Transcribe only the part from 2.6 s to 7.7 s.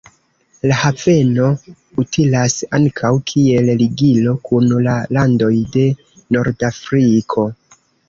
ankaŭ kiel ligilo kun la landoj de Nordafriko.